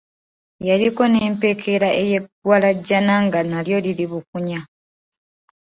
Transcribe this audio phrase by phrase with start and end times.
[0.67, 4.59] Yaliko n’empeekera ey’eggwalajjana nga nalyo liri bukunya.